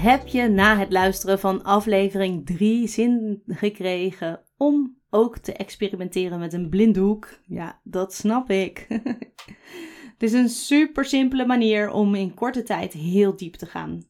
[0.00, 6.52] Heb je na het luisteren van aflevering 3 zin gekregen om ook te experimenteren met
[6.52, 7.38] een blinddoek?
[7.46, 8.86] Ja, dat snap ik.
[10.12, 14.02] Het is een super simpele manier om in korte tijd heel diep te gaan.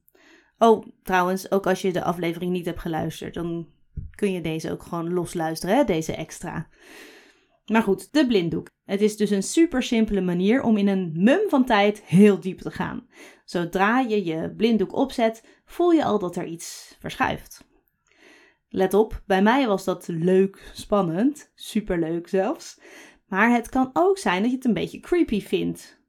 [0.58, 3.68] Oh, trouwens, ook als je de aflevering niet hebt geluisterd, dan
[4.10, 5.84] kun je deze ook gewoon losluisteren, hè?
[5.84, 6.68] deze extra.
[7.70, 8.69] Maar goed, de blinddoek.
[8.84, 12.59] Het is dus een super simpele manier om in een mum van tijd heel diep
[12.59, 13.06] te gaan.
[13.45, 17.65] Zodra je je blinddoek opzet, voel je al dat er iets verschuift.
[18.69, 22.80] Let op, bij mij was dat leuk, spannend, superleuk zelfs.
[23.27, 26.01] Maar het kan ook zijn dat je het een beetje creepy vindt.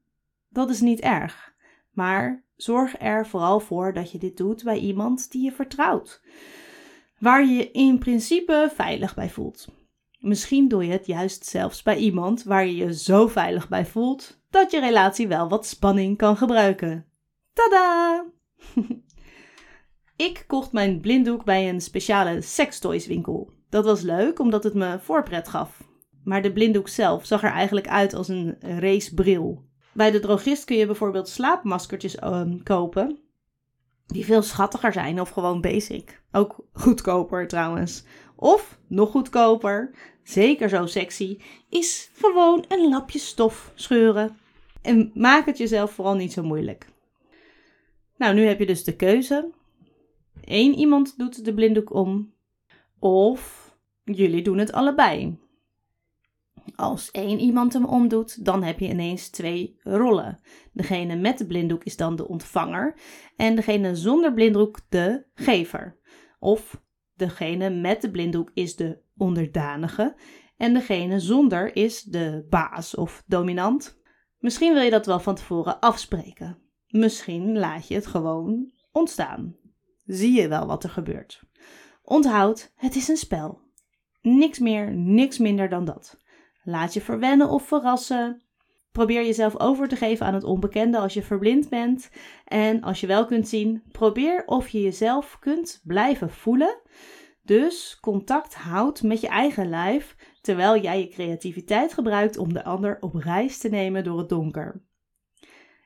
[0.48, 1.54] Dat is niet erg.
[1.90, 6.22] Maar zorg er vooral voor dat je dit doet bij iemand die je vertrouwt.
[7.18, 9.81] Waar je je in principe veilig bij voelt.
[10.22, 14.40] Misschien doe je het juist zelfs bij iemand waar je je zo veilig bij voelt
[14.50, 17.06] dat je relatie wel wat spanning kan gebruiken.
[17.52, 18.24] Tada!
[20.16, 23.50] Ik kocht mijn blinddoek bij een speciale sextoyswinkel.
[23.68, 25.88] Dat was leuk omdat het me voorpret gaf.
[26.24, 29.64] Maar de blinddoek zelf zag er eigenlijk uit als een racebril.
[29.92, 33.18] Bij de drogist kun je bijvoorbeeld slaapmaskertjes um, kopen.
[34.06, 36.22] Die veel schattiger zijn of gewoon basic.
[36.32, 38.04] Ook goedkoper trouwens.
[38.42, 39.90] Of nog goedkoper,
[40.22, 44.36] zeker zo sexy, is gewoon een lapje stof scheuren.
[44.80, 46.86] En maak het jezelf vooral niet zo moeilijk.
[48.16, 49.50] Nou, nu heb je dus de keuze.
[50.44, 52.32] Eén iemand doet de blinddoek om.
[52.98, 53.72] Of
[54.04, 55.38] jullie doen het allebei.
[56.76, 60.38] Als één iemand hem omdoet, dan heb je ineens twee rollen.
[60.72, 62.94] Degene met de blinddoek is dan de ontvanger
[63.36, 65.96] en degene zonder blinddoek de gever.
[66.38, 66.80] Of
[67.22, 70.16] degene met de blinddoek is de onderdanige
[70.56, 74.00] en degene zonder is de baas of dominant.
[74.38, 76.58] Misschien wil je dat wel van tevoren afspreken.
[76.86, 79.56] Misschien laat je het gewoon ontstaan.
[80.04, 81.42] Zie je wel wat er gebeurt.
[82.02, 83.60] Onthoud, het is een spel.
[84.20, 86.16] Niks meer, niks minder dan dat.
[86.62, 88.42] Laat je verwennen of verrassen.
[88.92, 92.10] Probeer jezelf over te geven aan het onbekende als je verblind bent.
[92.44, 96.80] En als je wel kunt zien, probeer of je jezelf kunt blijven voelen.
[97.42, 102.96] Dus contact houdt met je eigen lijf terwijl jij je creativiteit gebruikt om de ander
[103.00, 104.82] op reis te nemen door het donker.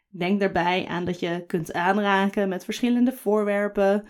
[0.09, 4.05] Denk daarbij aan dat je kunt aanraken met verschillende voorwerpen.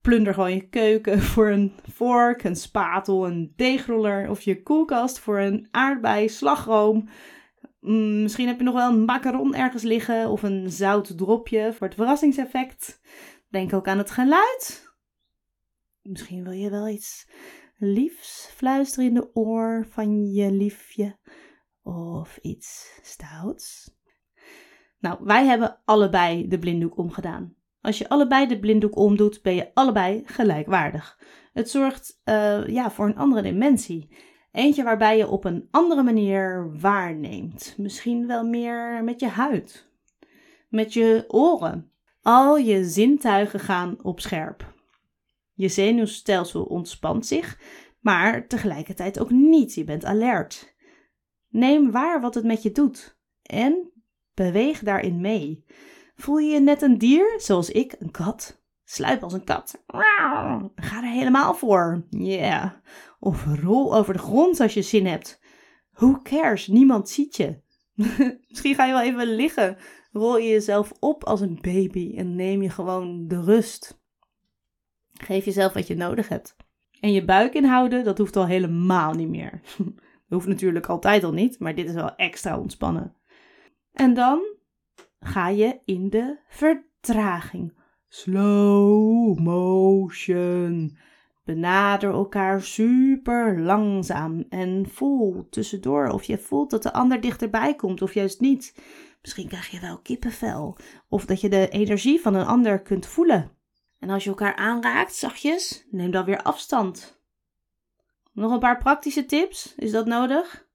[0.00, 5.38] Plunder gewoon je keuken voor een vork, een spatel, een deegroller of je koelkast voor
[5.38, 7.08] een aardbei, slagroom.
[7.88, 11.86] Mm, misschien heb je nog wel een macaron ergens liggen of een zout dropje voor
[11.86, 13.00] het verrassingseffect.
[13.50, 14.92] Denk ook aan het geluid.
[16.02, 17.28] Misschien wil je wel iets
[17.76, 21.18] liefs fluisteren in de oor van je liefje
[21.82, 23.96] of iets stouts.
[24.98, 27.54] Nou, wij hebben allebei de blinddoek omgedaan.
[27.80, 31.18] Als je allebei de blinddoek omdoet, ben je allebei gelijkwaardig.
[31.52, 34.16] Het zorgt uh, ja, voor een andere dimensie.
[34.58, 37.74] Eentje waarbij je op een andere manier waarneemt.
[37.76, 39.88] Misschien wel meer met je huid,
[40.68, 41.92] met je oren.
[42.22, 44.74] Al je zintuigen gaan op scherp.
[45.52, 47.60] Je zenuwstelsel ontspant zich,
[48.00, 49.74] maar tegelijkertijd ook niet.
[49.74, 50.76] Je bent alert.
[51.48, 53.92] Neem waar wat het met je doet en
[54.34, 55.64] beweeg daarin mee.
[56.14, 58.57] Voel je je net een dier, zoals ik, een kat?
[58.90, 59.84] Sluip als een kat.
[60.74, 62.06] Ga er helemaal voor.
[62.10, 62.70] Yeah.
[63.20, 65.40] Of rol over de grond als je zin hebt.
[65.92, 66.66] Who cares?
[66.66, 67.60] Niemand ziet je.
[68.48, 69.76] Misschien ga je wel even liggen.
[70.12, 74.00] Rol je jezelf op als een baby en neem je gewoon de rust.
[75.12, 76.56] Geef jezelf wat je nodig hebt.
[77.00, 79.60] En je buik inhouden, dat hoeft al helemaal niet meer.
[80.28, 83.16] Dat hoeft natuurlijk altijd al niet, maar dit is wel extra ontspannen.
[83.92, 84.56] En dan
[85.20, 87.76] ga je in de vertraging.
[88.10, 90.98] Slow motion.
[91.44, 98.02] Benader elkaar super langzaam en voel tussendoor of je voelt dat de ander dichterbij komt
[98.02, 98.74] of juist niet.
[99.22, 100.76] Misschien krijg je wel kippenvel
[101.08, 103.50] of dat je de energie van een ander kunt voelen.
[103.98, 107.20] En als je elkaar aanraakt, zachtjes, neem dan weer afstand.
[108.32, 109.74] Nog een paar praktische tips?
[109.76, 110.66] Is dat nodig?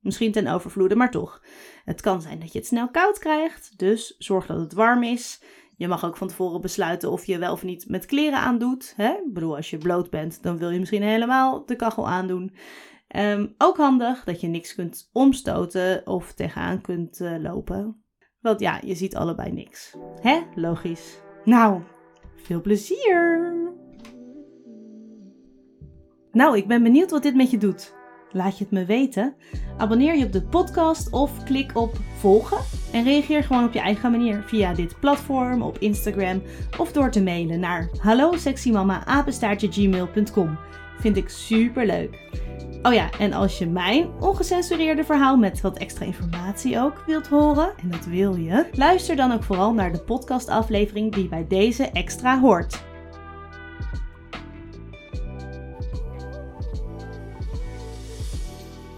[0.00, 1.42] Misschien ten overvloede, maar toch.
[1.84, 5.42] Het kan zijn dat je het snel koud krijgt, dus zorg dat het warm is.
[5.76, 8.92] Je mag ook van tevoren besluiten of je wel of niet met kleren aandoet.
[8.96, 9.08] Hè?
[9.08, 12.54] Ik bedoel, als je bloot bent, dan wil je misschien helemaal de kachel aandoen.
[13.16, 18.02] Um, ook handig dat je niks kunt omstoten of tegenaan kunt uh, lopen.
[18.40, 19.96] Want ja, je ziet allebei niks.
[20.20, 20.40] Hè?
[20.54, 21.20] Logisch.
[21.44, 21.82] Nou,
[22.36, 23.54] veel plezier!
[26.32, 27.95] Nou, ik ben benieuwd wat dit met je doet.
[28.36, 29.34] Laat je het me weten.
[29.76, 32.58] Abonneer je op de podcast of klik op volgen.
[32.92, 36.42] En reageer gewoon op je eigen manier via dit platform, op Instagram
[36.78, 38.32] of door te mailen naar hallo
[40.98, 42.18] Vind ik super leuk.
[42.82, 47.72] Oh ja, en als je mijn ongecensureerde verhaal met wat extra informatie ook wilt horen,
[47.82, 52.40] en dat wil je, luister dan ook vooral naar de podcastaflevering die bij deze extra
[52.40, 52.84] hoort.